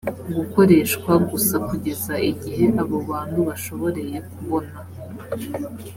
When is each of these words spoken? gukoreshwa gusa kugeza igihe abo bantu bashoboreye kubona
gukoreshwa 0.37 1.11
gusa 1.29 1.55
kugeza 1.67 2.13
igihe 2.31 2.65
abo 2.81 2.97
bantu 3.09 3.39
bashoboreye 3.47 4.17
kubona 4.31 4.75